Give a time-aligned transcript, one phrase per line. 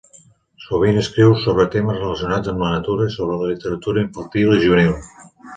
[0.67, 4.99] Sovint escriu sobre temes relacionats amb la natura i sobre literatura infantil i juvenil.